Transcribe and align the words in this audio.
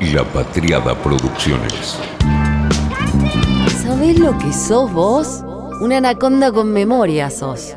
La 0.00 0.22
Patriada 0.22 0.94
Producciones. 0.94 1.98
¿Sabés 3.82 4.16
lo 4.20 4.38
que 4.38 4.52
sos 4.52 4.92
vos? 4.92 5.42
Una 5.80 5.96
anaconda 5.96 6.52
con 6.52 6.72
memoria 6.72 7.30
sos. 7.30 7.74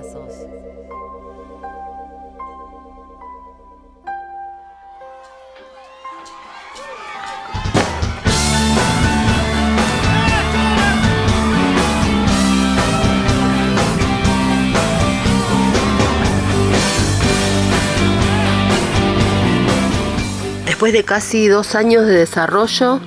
Después 20.81 20.93
de 20.93 21.05
casi 21.05 21.47
dos 21.47 21.75
años 21.75 22.07
de 22.07 22.13
desarrollo 22.13 23.01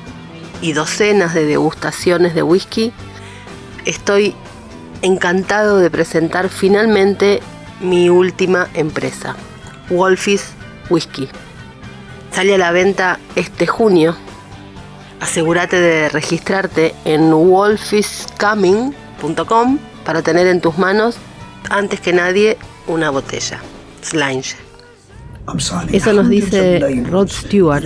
y 0.62 0.74
docenas 0.74 1.34
de 1.34 1.44
degustaciones 1.44 2.32
de 2.32 2.44
whisky, 2.44 2.92
estoy 3.84 4.36
encantado 5.02 5.78
de 5.78 5.90
presentar 5.90 6.50
finalmente 6.50 7.40
mi 7.80 8.10
última 8.10 8.68
empresa, 8.74 9.34
Wolfis 9.90 10.52
Whisky. 10.88 11.28
Sale 12.30 12.54
a 12.54 12.58
la 12.58 12.70
venta 12.70 13.18
este 13.34 13.66
junio. 13.66 14.16
Asegúrate 15.18 15.80
de 15.80 16.08
registrarte 16.10 16.94
en 17.04 17.32
wolfiscoming.com 17.32 19.78
para 20.04 20.22
tener 20.22 20.46
en 20.46 20.60
tus 20.60 20.78
manos, 20.78 21.16
antes 21.70 21.98
que 21.98 22.12
nadie, 22.12 22.56
una 22.86 23.10
botella. 23.10 23.58
Slange. 24.00 24.63
Eso 25.92 26.12
nos 26.12 26.28
dice 26.28 26.80
Rod 27.10 27.28
Stewart, 27.28 27.84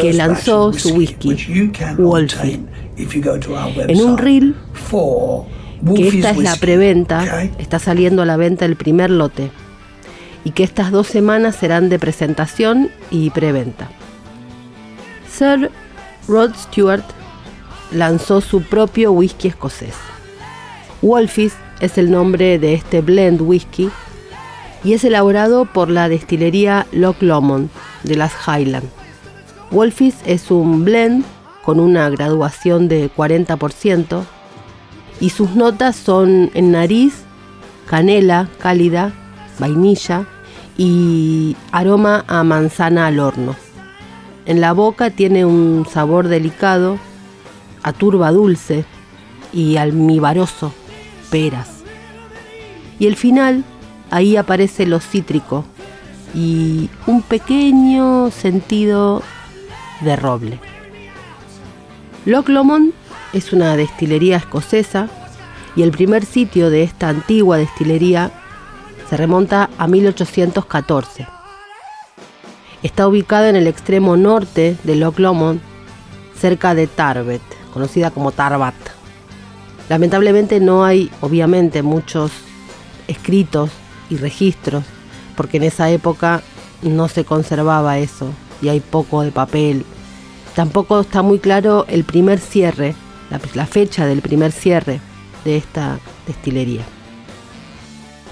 que 0.00 0.12
lanzó 0.12 0.72
su 0.72 0.94
whisky, 0.94 1.70
Wolfie, 1.98 2.60
en 2.96 4.00
un 4.00 4.18
reel 4.18 4.54
que 5.94 6.08
esta 6.08 6.30
es 6.30 6.38
la 6.38 6.56
preventa, 6.56 7.44
está 7.58 7.78
saliendo 7.78 8.22
a 8.22 8.24
la 8.26 8.36
venta 8.36 8.64
el 8.64 8.76
primer 8.76 9.10
lote, 9.10 9.50
y 10.44 10.52
que 10.52 10.64
estas 10.64 10.90
dos 10.90 11.06
semanas 11.06 11.56
serán 11.56 11.90
de 11.90 11.98
presentación 11.98 12.90
y 13.10 13.30
preventa. 13.30 13.90
Sir 15.30 15.70
Rod 16.26 16.54
Stewart 16.54 17.04
lanzó 17.92 18.40
su 18.40 18.62
propio 18.62 19.12
whisky 19.12 19.48
escocés. 19.48 19.94
Wolfies 21.02 21.54
es 21.80 21.98
el 21.98 22.10
nombre 22.10 22.58
de 22.58 22.74
este 22.74 23.02
blend 23.02 23.42
whisky 23.42 23.90
y 24.84 24.92
es 24.92 25.02
elaborado 25.02 25.64
por 25.64 25.90
la 25.90 26.08
destilería 26.08 26.86
Loch 26.92 27.20
Lomond 27.20 27.70
de 28.02 28.16
las 28.16 28.34
Highlands. 28.46 28.90
Wolfis 29.70 30.16
es 30.26 30.50
un 30.50 30.84
blend 30.84 31.24
con 31.64 31.80
una 31.80 32.08
graduación 32.10 32.86
de 32.86 33.10
40% 33.10 34.22
y 35.20 35.30
sus 35.30 35.56
notas 35.56 35.96
son 35.96 36.50
en 36.54 36.70
nariz, 36.72 37.22
canela 37.86 38.48
cálida, 38.58 39.12
vainilla 39.58 40.26
y 40.76 41.56
aroma 41.72 42.24
a 42.28 42.44
manzana 42.44 43.06
al 43.06 43.18
horno. 43.18 43.56
En 44.46 44.60
la 44.60 44.72
boca 44.72 45.08
tiene 45.08 45.46
un 45.46 45.86
sabor 45.90 46.28
delicado, 46.28 46.98
a 47.82 47.92
turba 47.94 48.30
dulce 48.30 48.84
y 49.52 49.76
almibaroso, 49.76 50.72
peras. 51.30 51.70
Y 52.98 53.06
el 53.06 53.16
final 53.16 53.64
ahí 54.14 54.36
aparece 54.36 54.86
lo 54.86 55.00
cítrico 55.00 55.64
y 56.34 56.88
un 57.08 57.22
pequeño 57.22 58.30
sentido 58.30 59.24
de 60.02 60.14
roble. 60.14 60.60
Loch 62.24 62.48
Lomond 62.48 62.92
es 63.32 63.52
una 63.52 63.76
destilería 63.76 64.36
escocesa 64.36 65.08
y 65.74 65.82
el 65.82 65.90
primer 65.90 66.24
sitio 66.24 66.70
de 66.70 66.84
esta 66.84 67.08
antigua 67.08 67.58
destilería 67.58 68.30
se 69.10 69.16
remonta 69.16 69.68
a 69.78 69.88
1814. 69.88 71.26
Está 72.84 73.08
ubicada 73.08 73.48
en 73.48 73.56
el 73.56 73.66
extremo 73.66 74.16
norte 74.16 74.76
de 74.84 74.94
Loch 74.94 75.18
Lomond, 75.18 75.60
cerca 76.38 76.76
de 76.76 76.86
Tarbet, 76.86 77.42
conocida 77.72 78.12
como 78.12 78.30
Tarbat. 78.30 78.76
Lamentablemente 79.88 80.60
no 80.60 80.84
hay, 80.84 81.10
obviamente, 81.20 81.82
muchos 81.82 82.30
escritos 83.08 83.70
y 84.10 84.16
registros, 84.16 84.84
porque 85.36 85.56
en 85.56 85.64
esa 85.64 85.90
época 85.90 86.42
no 86.82 87.08
se 87.08 87.24
conservaba 87.24 87.98
eso 87.98 88.30
y 88.62 88.68
hay 88.68 88.80
poco 88.80 89.22
de 89.22 89.32
papel. 89.32 89.84
Tampoco 90.54 91.00
está 91.00 91.22
muy 91.22 91.38
claro 91.38 91.84
el 91.88 92.04
primer 92.04 92.38
cierre, 92.38 92.94
la, 93.54 93.66
fecha 93.66 94.06
del 94.06 94.20
primer 94.20 94.52
cierre 94.52 95.00
de 95.44 95.56
esta 95.56 95.98
destilería. 96.26 96.82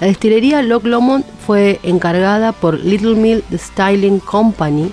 La 0.01 0.07
destilería 0.07 0.63
Loch 0.63 0.85
Lomond 0.85 1.25
fue 1.47 1.81
encargada 1.83 2.53
por 2.53 2.79
Little 2.79 3.15
Mill 3.15 3.45
Styling 3.53 4.21
Company 4.21 4.91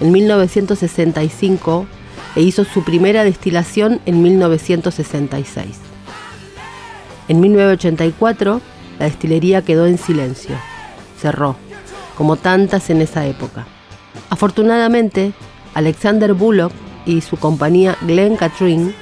en 0.00 0.12
1965 0.12 1.86
e 2.34 2.42
hizo 2.42 2.64
su 2.64 2.84
primera 2.84 3.24
destilación 3.24 4.00
en 4.06 4.22
1966. 4.22 5.78
En 7.28 7.40
1984 7.40 8.60
la 8.98 9.06
destilería 9.06 9.62
quedó 9.62 9.86
en 9.86 9.98
silencio, 9.98 10.56
cerró, 11.20 11.56
como 12.16 12.36
tantas 12.36 12.90
en 12.90 13.00
esa 13.00 13.26
época. 13.26 13.66
Afortunadamente, 14.30 15.32
Alexander 15.74 16.32
Bullock 16.32 16.72
y 17.04 17.20
su 17.20 17.36
compañía 17.36 17.96
Glen 18.02 18.36
Katrine 18.36 18.92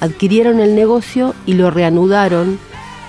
adquirieron 0.00 0.60
el 0.60 0.74
negocio 0.74 1.34
y 1.46 1.54
lo 1.54 1.70
reanudaron 1.70 2.58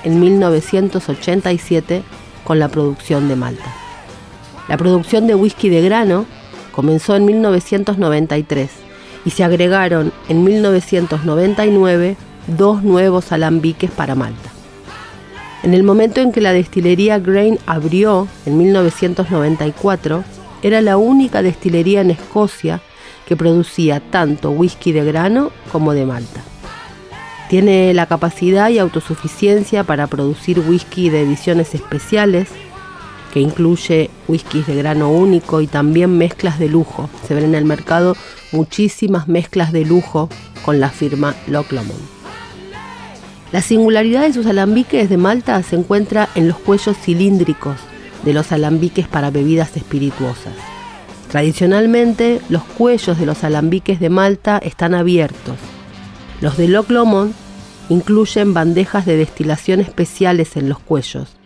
en 0.03 0.19
1987 0.19 2.03
con 2.43 2.59
la 2.59 2.69
producción 2.69 3.27
de 3.27 3.35
Malta. 3.35 3.73
La 4.69 4.77
producción 4.77 5.27
de 5.27 5.35
whisky 5.35 5.69
de 5.69 5.81
grano 5.81 6.25
comenzó 6.71 7.15
en 7.15 7.25
1993 7.25 8.69
y 9.25 9.31
se 9.31 9.43
agregaron 9.43 10.13
en 10.29 10.43
1999 10.43 12.15
dos 12.47 12.83
nuevos 12.83 13.31
alambiques 13.31 13.91
para 13.91 14.15
Malta. 14.15 14.56
En 15.67 15.73
el 15.73 15.83
momento 15.83 16.21
en 16.21 16.31
que 16.31 16.39
la 16.39 16.53
destilería 16.53 17.19
Grain 17.19 17.59
abrió, 17.65 18.29
en 18.45 18.57
1994, 18.57 20.23
era 20.61 20.79
la 20.79 20.95
única 20.95 21.41
destilería 21.41 21.99
en 21.99 22.09
Escocia 22.09 22.79
que 23.25 23.35
producía 23.35 23.99
tanto 23.99 24.51
whisky 24.51 24.93
de 24.93 25.03
grano 25.03 25.51
como 25.69 25.93
de 25.93 26.05
malta. 26.05 26.41
Tiene 27.49 27.93
la 27.93 28.05
capacidad 28.05 28.69
y 28.69 28.79
autosuficiencia 28.79 29.83
para 29.83 30.07
producir 30.07 30.61
whisky 30.61 31.09
de 31.09 31.23
ediciones 31.23 31.75
especiales, 31.75 32.47
que 33.33 33.41
incluye 33.41 34.09
whiskies 34.29 34.67
de 34.67 34.75
grano 34.75 35.11
único 35.11 35.59
y 35.59 35.67
también 35.67 36.17
mezclas 36.17 36.59
de 36.59 36.69
lujo. 36.69 37.09
Se 37.27 37.33
ven 37.33 37.43
en 37.43 37.55
el 37.55 37.65
mercado 37.65 38.15
muchísimas 38.53 39.27
mezclas 39.27 39.73
de 39.73 39.83
lujo 39.83 40.29
con 40.63 40.79
la 40.79 40.89
firma 40.91 41.35
Loch 41.45 41.73
Lomond. 41.73 42.16
La 43.51 43.61
singularidad 43.61 44.23
de 44.23 44.33
sus 44.33 44.45
alambiques 44.45 45.09
de 45.09 45.15
Malta 45.15 45.63
se 45.63 45.77
encuentra 45.77 46.27
en 46.35 46.49
los 46.49 46.59
cuellos 46.59 46.97
cilíndricos 46.97 47.77
de 48.25 48.33
los 48.33 48.51
alambiques 48.51 49.07
para 49.07 49.31
bebidas 49.31 49.77
espirituosas. 49.77 50.53
Tradicionalmente, 51.29 52.41
los 52.49 52.63
cuellos 52.63 53.17
de 53.17 53.25
los 53.25 53.45
alambiques 53.45 54.01
de 54.01 54.09
Malta 54.09 54.57
están 54.57 54.93
abiertos. 54.93 55.55
Los 56.41 56.57
de 56.57 56.67
Loch 56.67 56.89
Lomond 56.89 57.33
incluyen 57.89 58.53
bandejas 58.53 59.05
de 59.05 59.15
destilación 59.15 59.79
especiales 59.79 60.57
en 60.57 60.67
los 60.67 60.79
cuellos, 60.79 61.37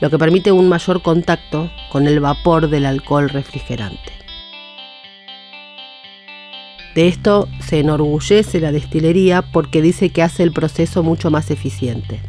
lo 0.00 0.10
que 0.10 0.18
permite 0.18 0.52
un 0.52 0.68
mayor 0.68 1.00
contacto 1.00 1.70
con 1.90 2.06
el 2.06 2.20
vapor 2.20 2.68
del 2.68 2.84
alcohol 2.84 3.30
refrigerante. 3.30 4.17
De 6.98 7.06
esto 7.06 7.46
se 7.60 7.78
enorgullece 7.78 8.58
la 8.58 8.72
destilería 8.72 9.42
porque 9.42 9.82
dice 9.82 10.10
que 10.10 10.20
hace 10.20 10.42
el 10.42 10.50
proceso 10.50 11.04
mucho 11.04 11.30
más 11.30 11.52
eficiente. 11.52 12.20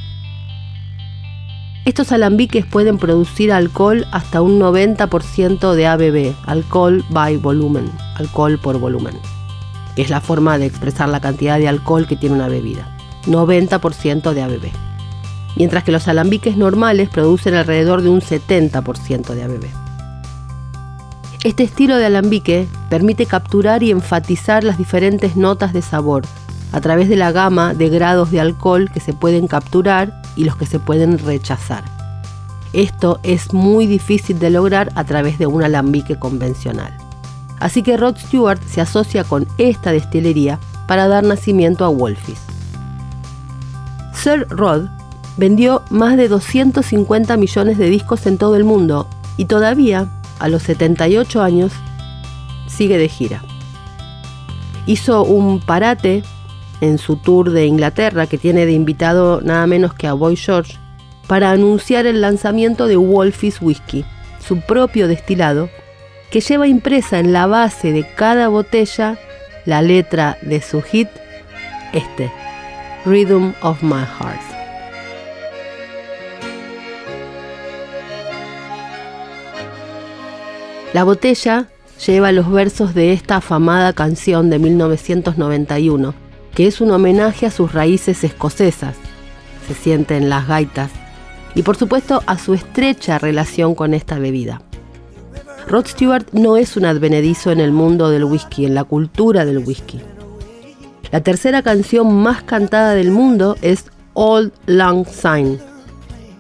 Estos 1.86 2.12
alambiques 2.12 2.68
pueden 2.68 3.00
producir 3.00 3.52
alcohol 3.52 4.06
hasta 4.12 4.44
un 4.44 4.60
90% 4.60 5.74
de 5.74 5.88
ABV, 5.88 6.36
alcohol 6.46 7.04
by 7.10 7.38
volumen, 7.38 7.90
alcohol 8.18 8.60
por 8.60 8.78
volumen, 8.78 9.16
que 9.96 10.04
es 10.04 10.12
la 10.12 10.22
forma 10.22 10.60
de 10.60 10.68
expresar 10.68 11.10
la 11.10 11.20
cantidad 11.20 11.58
de 11.58 11.68
alcohol 11.68 12.06
que 12.06 12.16
tiene 12.16 12.36
una 12.36 12.48
bebida. 12.48 12.96
90% 13.26 14.34
de 14.34 14.44
ABV. 14.44 14.70
Mientras 15.56 15.84
que 15.84 15.92
los 15.92 16.08
alambiques 16.08 16.58
normales 16.58 17.10
producen 17.10 17.56
alrededor 17.56 18.04
de 18.04 18.10
un 18.10 18.22
70% 18.22 19.34
de 19.34 19.44
ABV. 19.46 19.89
Este 21.46 21.64
estilo 21.64 21.96
de 21.96 22.06
alambique 22.06 22.68
permite 22.90 23.26
capturar 23.26 23.82
y 23.82 23.92
enfatizar 23.92 24.66
las 24.66 24.78
diferentes 24.78 25.38
notas 25.38 25.72
de 25.72 25.82
sabor 25.82 26.24
a 26.74 26.82
través 26.82 27.08
de 27.08 27.16
la 27.16 27.32
gama 27.32 27.74
de 27.74 27.88
grados 27.88 28.30
de 28.30 28.42
alcohol 28.42 28.92
que 28.94 29.00
se 29.00 29.14
pueden 29.14 29.48
capturar 29.48 30.22
y 30.36 30.44
los 30.44 30.58
que 30.58 30.66
se 30.66 30.80
pueden 30.80 31.18
rechazar. 31.18 31.86
Esto 32.74 33.22
es 33.24 33.54
muy 33.54 33.88
difícil 33.88 34.38
de 34.38 34.50
lograr 34.50 34.92
a 34.96 35.06
través 35.06 35.40
de 35.40 35.48
un 35.48 35.64
alambique 35.64 36.20
convencional. 36.20 36.96
Así 37.62 37.84
que 37.84 37.96
Rod 37.96 38.18
Stewart 38.18 38.62
se 38.68 38.82
asocia 38.82 39.24
con 39.24 39.48
esta 39.58 39.94
destilería 39.94 40.60
para 40.90 41.08
dar 41.08 41.24
nacimiento 41.24 41.86
a 41.86 41.90
Wolfies. 41.90 42.42
Sir 44.14 44.46
Rod 44.50 44.88
vendió 45.38 45.84
más 45.90 46.18
de 46.18 46.28
250 46.28 47.38
millones 47.38 47.78
de 47.78 47.90
discos 47.90 48.26
en 48.26 48.38
todo 48.38 48.58
el 48.58 48.66
mundo 48.66 49.08
y 49.38 49.46
todavía, 49.46 50.10
a 50.40 50.48
los 50.48 50.64
78 50.64 51.42
años, 51.42 51.72
sigue 52.68 52.98
de 52.98 53.10
gira. 53.10 53.44
Hizo 54.86 55.24
un 55.24 55.60
parate 55.60 56.24
en 56.82 56.98
su 56.98 57.18
tour 57.18 57.52
de 57.52 57.66
Inglaterra, 57.66 58.28
que 58.28 58.38
tiene 58.38 58.66
de 58.66 58.72
invitado 58.72 59.42
nada 59.42 59.68
menos 59.68 59.94
que 59.94 60.08
a 60.08 60.14
Boy 60.14 60.36
George, 60.36 60.78
para 61.28 61.52
anunciar 61.52 62.06
el 62.06 62.22
lanzamiento 62.22 62.88
de 62.88 62.98
Wolfies 62.98 63.62
Whiskey, 63.62 64.06
su 64.40 64.62
propio 64.62 65.08
destilado, 65.08 65.70
que 66.32 66.42
lleva 66.42 66.68
impresa 66.68 67.20
en 67.20 67.34
la 67.34 67.48
base 67.48 67.92
de 67.92 68.08
cada 68.16 68.48
botella 68.48 69.18
la 69.66 69.82
letra 69.82 70.38
de 70.42 70.62
su 70.62 70.82
hit, 70.82 71.10
este, 71.94 72.32
Rhythm 73.06 73.54
of 73.62 73.84
My 73.84 74.06
Heart. 74.06 74.49
La 80.92 81.04
botella 81.04 81.68
lleva 82.04 82.32
los 82.32 82.52
versos 82.52 82.96
de 82.96 83.14
esta 83.14 83.38
afamada 83.38 83.94
canción 83.94 84.50
de 84.50 84.58
1991, 84.58 86.16
que 86.56 86.66
es 86.66 86.82
un 86.82 86.90
homenaje 86.90 87.46
a 87.46 87.52
sus 87.52 87.74
raíces 87.74 88.24
escocesas, 88.24 88.96
se 89.68 89.76
siente 89.76 90.18
en 90.18 90.30
las 90.30 90.48
gaitas, 90.48 90.90
y 91.54 91.62
por 91.62 91.78
supuesto 91.78 92.24
a 92.26 92.40
su 92.40 92.56
estrecha 92.56 93.20
relación 93.20 93.76
con 93.76 93.94
esta 93.94 94.18
bebida. 94.18 94.64
Rod 95.68 95.86
Stewart 95.86 96.26
no 96.32 96.58
es 96.58 96.76
un 96.76 96.86
advenedizo 96.86 97.52
en 97.52 97.60
el 97.60 97.72
mundo 97.72 98.10
del 98.10 98.24
whisky, 98.24 98.66
en 98.66 98.74
la 98.74 98.84
cultura 98.84 99.46
del 99.46 99.60
whisky. 99.60 100.02
La 101.12 101.22
tercera 101.22 101.62
canción 101.62 102.16
más 102.16 102.42
cantada 102.42 102.96
del 102.96 103.12
mundo 103.12 103.58
es 103.62 103.86
Old 104.14 104.52
Lang 104.66 105.06
Syne, 105.06 105.60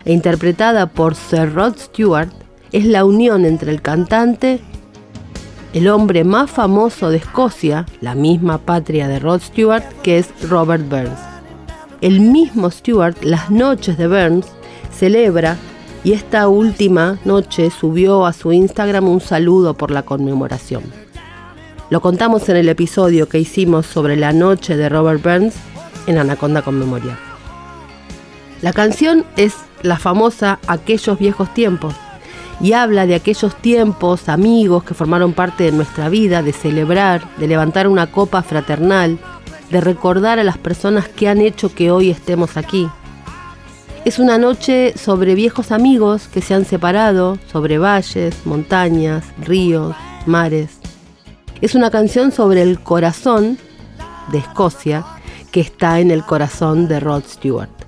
e 0.06 0.12
interpretada 0.12 0.88
por 0.88 1.14
Sir 1.14 1.54
Rod 1.54 1.78
Stewart, 1.78 2.30
es 2.72 2.86
la 2.86 3.06
unión 3.06 3.46
entre 3.46 3.72
el 3.72 3.82
cantante, 3.82 4.60
el 5.74 5.88
hombre 5.88 6.24
más 6.24 6.50
famoso 6.50 7.10
de 7.10 7.18
Escocia, 7.18 7.86
la 8.02 8.16
misma 8.16 8.58
patria 8.58 9.08
de 9.08 9.20
Rod 9.20 9.42
Stewart, 9.42 9.84
que 10.04 10.18
es 10.18 10.30
Robert 10.50 10.88
Burns. 10.90 11.20
El 12.02 12.22
mismo 12.22 12.72
Stewart, 12.72 13.16
las 13.22 13.52
noches 13.52 13.98
de 13.98 14.08
Burns, 14.08 14.48
celebra 14.92 15.58
y 16.04 16.14
esta 16.14 16.48
última 16.48 17.20
noche 17.26 17.70
subió 17.70 18.26
a 18.26 18.34
su 18.34 18.52
Instagram 18.54 19.08
un 19.08 19.22
saludo 19.22 19.74
por 19.74 19.92
la 19.92 20.04
conmemoración. 20.04 20.84
Lo 21.90 22.02
contamos 22.02 22.48
en 22.50 22.58
el 22.58 22.70
episodio 22.70 23.28
que 23.28 23.40
hicimos 23.40 23.86
sobre 23.86 24.16
la 24.16 24.32
noche 24.32 24.78
de 24.78 24.90
Robert 24.90 25.24
Burns 25.24 25.56
en 26.08 26.18
Anaconda 26.18 26.62
con. 26.62 26.80
La 28.62 28.74
canción 28.74 29.26
es 29.38 29.54
la 29.82 29.98
famosa 29.98 30.60
Aquellos 30.68 31.18
viejos 31.18 31.54
tiempos, 31.54 31.96
y 32.62 32.74
habla 32.74 33.06
de 33.06 33.16
aquellos 33.16 33.56
tiempos, 33.56 34.28
amigos 34.30 34.84
que 34.84 34.94
formaron 34.94 35.34
parte 35.34 35.66
de 35.66 35.72
nuestra 35.72 36.10
vida, 36.10 36.44
de 36.44 36.54
celebrar, 36.54 37.24
de 37.38 37.48
levantar 37.48 37.88
una 37.88 38.12
copa 38.12 38.42
fraternal, 38.42 39.18
de 39.70 39.82
recordar 39.82 40.40
a 40.40 40.44
las 40.44 40.58
personas 40.58 41.08
que 41.08 41.30
han 41.30 41.40
hecho 41.40 41.74
que 41.74 41.92
hoy 41.92 42.10
estemos 42.10 42.58
aquí. 42.58 42.90
Es 44.06 44.18
una 44.20 44.38
noche 44.38 44.94
sobre 44.98 45.36
viejos 45.36 45.72
amigos 45.72 46.28
que 46.28 46.42
se 46.42 46.54
han 46.54 46.66
separado, 46.66 47.38
sobre 47.52 47.78
valles, 47.78 48.46
montañas, 48.46 49.26
ríos, 49.42 49.96
mares. 50.26 50.80
Es 51.62 51.76
una 51.76 51.92
canción 51.92 52.32
sobre 52.32 52.62
el 52.62 52.80
corazón 52.80 53.58
de 54.32 54.40
Escocia 54.40 55.06
que 55.52 55.60
está 55.60 56.00
en 56.00 56.12
el 56.12 56.24
corazón 56.24 56.88
de 56.88 57.00
Rod 57.00 57.24
Stewart. 57.28 57.79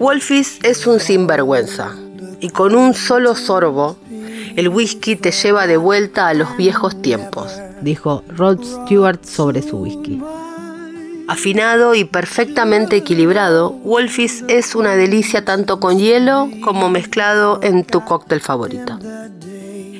Wolfis 0.00 0.58
es 0.62 0.86
un 0.86 0.98
sinvergüenza 0.98 1.94
y 2.40 2.48
con 2.48 2.74
un 2.74 2.94
solo 2.94 3.34
sorbo 3.34 3.98
el 4.56 4.70
whisky 4.70 5.14
te 5.14 5.30
lleva 5.30 5.66
de 5.66 5.76
vuelta 5.76 6.28
a 6.28 6.32
los 6.32 6.56
viejos 6.56 7.02
tiempos, 7.02 7.52
dijo 7.82 8.24
Rod 8.28 8.64
Stewart 8.64 9.22
sobre 9.26 9.60
su 9.60 9.76
whisky. 9.76 10.22
Afinado 11.28 11.94
y 11.94 12.04
perfectamente 12.04 12.96
equilibrado, 12.96 13.72
Wolfis 13.72 14.42
es 14.48 14.74
una 14.74 14.96
delicia 14.96 15.44
tanto 15.44 15.80
con 15.80 15.98
hielo 15.98 16.48
como 16.64 16.88
mezclado 16.88 17.60
en 17.62 17.84
tu 17.84 18.02
cóctel 18.02 18.40
favorito. 18.40 18.98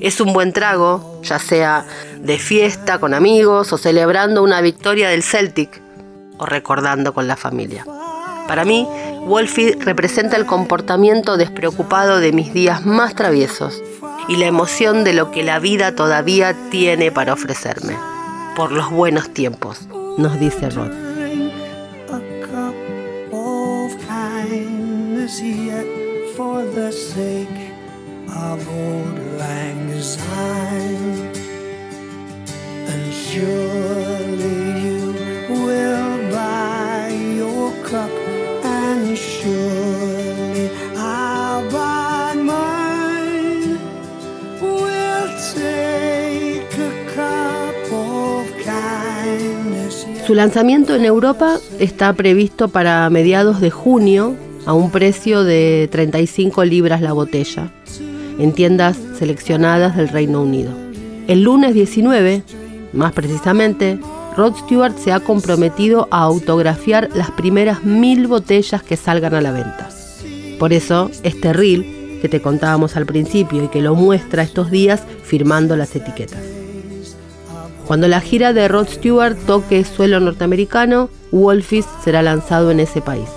Es 0.00 0.18
un 0.22 0.32
buen 0.32 0.54
trago, 0.54 1.20
ya 1.22 1.38
sea 1.38 1.84
de 2.22 2.38
fiesta 2.38 2.98
con 3.00 3.12
amigos 3.12 3.70
o 3.74 3.76
celebrando 3.76 4.42
una 4.42 4.62
victoria 4.62 5.10
del 5.10 5.22
Celtic 5.22 5.82
o 6.38 6.46
recordando 6.46 7.12
con 7.12 7.28
la 7.28 7.36
familia. 7.36 7.84
Para 8.50 8.64
mí, 8.64 8.84
Wolfie 9.28 9.76
representa 9.78 10.36
el 10.36 10.44
comportamiento 10.44 11.36
despreocupado 11.36 12.18
de 12.18 12.32
mis 12.32 12.52
días 12.52 12.84
más 12.84 13.14
traviesos 13.14 13.80
y 14.26 14.38
la 14.38 14.46
emoción 14.46 15.04
de 15.04 15.12
lo 15.12 15.30
que 15.30 15.44
la 15.44 15.60
vida 15.60 15.94
todavía 15.94 16.56
tiene 16.68 17.12
para 17.12 17.32
ofrecerme. 17.32 17.94
Por 18.56 18.72
los 18.72 18.90
buenos 18.90 19.32
tiempos, 19.32 19.86
nos 20.18 20.40
dice 20.40 20.68
Rod. 20.68 20.90
Su 50.30 50.36
lanzamiento 50.36 50.94
en 50.94 51.04
Europa 51.04 51.58
está 51.80 52.12
previsto 52.12 52.68
para 52.68 53.10
mediados 53.10 53.60
de 53.60 53.72
junio 53.72 54.36
a 54.64 54.72
un 54.74 54.92
precio 54.92 55.42
de 55.42 55.88
35 55.90 56.64
libras 56.66 57.00
la 57.00 57.12
botella, 57.12 57.72
en 58.38 58.52
tiendas 58.52 58.96
seleccionadas 59.18 59.96
del 59.96 60.08
Reino 60.08 60.40
Unido. 60.40 60.70
El 61.26 61.42
lunes 61.42 61.74
19, 61.74 62.44
más 62.92 63.12
precisamente, 63.12 63.98
Rod 64.36 64.54
Stewart 64.54 64.96
se 64.98 65.10
ha 65.10 65.18
comprometido 65.18 66.06
a 66.12 66.22
autografiar 66.22 67.08
las 67.12 67.32
primeras 67.32 67.82
mil 67.82 68.28
botellas 68.28 68.84
que 68.84 68.96
salgan 68.96 69.34
a 69.34 69.40
la 69.40 69.50
venta. 69.50 69.88
Por 70.60 70.72
eso, 70.72 71.10
este 71.24 71.52
reel 71.52 72.20
que 72.22 72.28
te 72.28 72.40
contábamos 72.40 72.94
al 72.94 73.04
principio 73.04 73.64
y 73.64 73.68
que 73.68 73.82
lo 73.82 73.96
muestra 73.96 74.44
estos 74.44 74.70
días 74.70 75.02
firmando 75.24 75.74
las 75.74 75.96
etiquetas. 75.96 76.49
Cuando 77.90 78.06
la 78.06 78.20
gira 78.20 78.52
de 78.52 78.68
Rod 78.68 78.86
Stewart 78.86 79.36
toque 79.48 79.82
suelo 79.82 80.20
norteamericano, 80.20 81.10
Wolfies 81.32 81.86
será 82.04 82.22
lanzado 82.22 82.70
en 82.70 82.78
ese 82.78 83.00
país. 83.00 83.28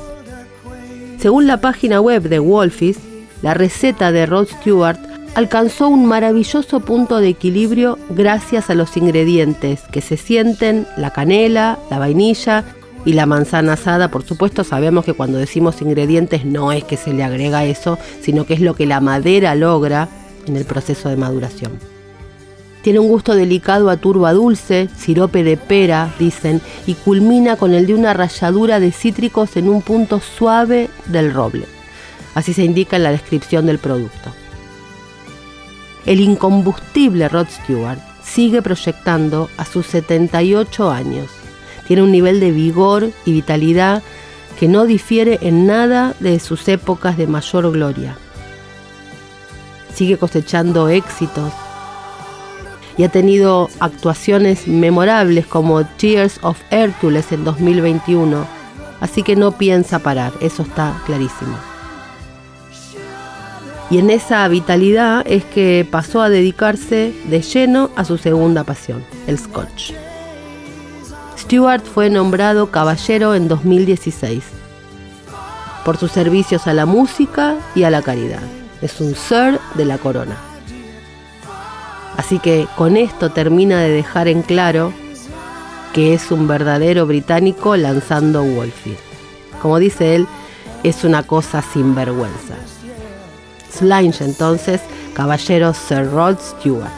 Según 1.18 1.48
la 1.48 1.60
página 1.60 2.00
web 2.00 2.22
de 2.30 2.38
Wolfies, 2.38 3.00
la 3.42 3.56
receta 3.56 4.12
de 4.12 4.28
Rod 4.28 4.48
Stewart 4.48 5.00
alcanzó 5.34 5.88
un 5.88 6.06
maravilloso 6.06 6.82
punto 6.82 7.18
de 7.18 7.30
equilibrio 7.30 7.98
gracias 8.12 8.70
a 8.70 8.76
los 8.76 8.96
ingredientes 8.96 9.82
que 9.92 10.02
se 10.02 10.18
sienten, 10.18 10.86
la 10.98 11.10
canela, 11.10 11.80
la 11.90 11.98
vainilla 11.98 12.64
y 13.06 13.14
la 13.14 13.26
manzana 13.26 13.74
asada. 13.74 14.12
Por 14.12 14.24
supuesto 14.24 14.64
sabemos 14.64 15.04
que 15.04 15.14
cuando 15.14 15.40
decimos 15.40 15.82
ingredientes 15.82 16.46
no 16.46 16.72
es 16.72 16.84
que 16.84 16.98
se 16.98 17.12
le 17.12 17.24
agrega 17.24 17.66
eso, 17.66 17.98
sino 18.22 18.46
que 18.46 18.54
es 18.54 18.62
lo 18.62 18.76
que 18.76 18.86
la 18.86 19.00
madera 19.00 19.56
logra 19.56 20.10
en 20.46 20.58
el 20.58 20.66
proceso 20.66 21.10
de 21.10 21.18
maduración. 21.18 21.93
Tiene 22.84 23.00
un 23.00 23.08
gusto 23.08 23.34
delicado 23.34 23.90
a 23.90 23.96
turba 23.96 24.34
dulce, 24.34 24.90
sirope 24.98 25.42
de 25.46 25.56
pera, 25.56 26.14
dicen, 26.20 26.62
y 26.86 26.96
culmina 26.96 27.56
con 27.56 27.74
el 27.74 27.88
de 27.88 27.94
una 27.94 28.14
ralladura 28.14 28.82
de 28.82 28.92
cítricos 28.92 29.56
en 29.56 29.70
un 29.70 29.82
punto 29.82 30.20
suave 30.20 30.90
del 31.06 31.34
roble. 31.34 31.66
Así 32.36 32.54
se 32.54 32.66
indica 32.66 32.98
en 32.98 33.04
la 33.04 33.12
descripción 33.12 33.66
del 33.66 33.80
producto. 33.80 34.34
El 36.06 36.20
incombustible 36.20 37.30
Rod 37.30 37.48
Stewart 37.48 38.00
sigue 38.22 38.62
proyectando 38.62 39.50
a 39.56 39.64
sus 39.64 39.86
78 39.88 40.92
años. 40.92 41.30
Tiene 41.88 42.02
un 42.02 42.12
nivel 42.12 42.42
de 42.42 42.52
vigor 42.52 43.12
y 43.24 43.32
vitalidad 43.32 44.04
que 44.60 44.68
no 44.68 44.86
difiere 44.86 45.40
en 45.42 45.66
nada 45.66 46.16
de 46.20 46.38
sus 46.42 46.68
épocas 46.68 47.16
de 47.16 47.28
mayor 47.28 47.72
gloria. 47.72 48.18
Sigue 49.94 50.18
cosechando 50.18 50.90
éxitos 50.90 51.54
y 52.98 53.04
ha 53.04 53.10
tenido 53.10 53.70
actuaciones 53.80 54.68
memorables 54.68 55.46
como 55.46 55.86
Tears 55.86 56.40
of 56.42 56.60
Hercules 56.70 57.32
en 57.32 57.44
2021, 57.44 58.46
así 59.00 59.24
que 59.24 59.36
no 59.36 59.54
piensa 59.54 60.00
parar, 60.00 60.34
eso 60.42 60.64
está 60.64 61.02
clarísimo. 61.06 61.58
Y 63.90 64.00
en 64.00 64.10
esa 64.10 64.48
vitalidad 64.48 65.24
es 65.28 65.44
que 65.46 65.88
pasó 65.90 66.22
a 66.22 66.30
dedicarse 66.30 67.14
de 67.26 67.42
lleno 67.42 67.92
a 67.96 68.06
su 68.06 68.18
segunda 68.18 68.64
pasión, 68.64 69.04
el 69.28 69.38
Scotch. 69.38 69.94
Stewart 71.38 71.84
fue 71.84 72.10
nombrado 72.10 72.72
caballero 72.72 73.36
en 73.36 73.48
2016 73.48 74.44
por 75.84 75.98
sus 75.98 76.12
servicios 76.12 76.66
a 76.68 76.74
la 76.74 76.86
música 76.86 77.58
y 77.76 77.84
a 77.84 77.90
la 77.90 78.02
caridad. 78.02 78.42
Es 78.82 79.02
un 79.02 79.16
Sir 79.16 79.60
de 79.76 79.86
la 79.86 79.98
corona. 79.98 80.53
Así 82.18 82.40
que 82.40 82.68
con 82.76 82.98
esto 82.98 83.32
termina 83.32 83.82
de 83.82 83.90
dejar 83.90 84.28
en 84.28 84.42
claro 84.42 84.94
que 85.94 86.14
es 86.14 86.32
un 86.32 86.48
verdadero 86.48 87.06
británico 87.06 87.76
lanzando 87.76 88.44
Wolfie. 88.44 88.98
Como 89.62 89.80
dice 89.80 90.16
él, 90.16 90.28
es 90.84 91.04
una 91.04 91.24
cosa 91.24 91.62
sin 91.62 91.96
vergüenza. 91.96 92.56
Slange 93.72 94.24
entonces, 94.24 94.82
caballero 95.14 95.74
Sir 95.74 96.12
Rod 96.12 96.38
Stewart. 96.40 96.92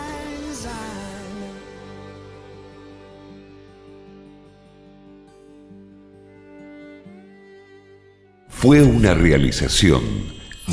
Fue 8.50 8.82
una 8.82 9.14
realización 9.14 10.02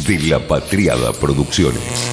de 0.06 0.18
la 0.20 0.48
Patriada 0.48 1.12
Producciones. 1.12 2.12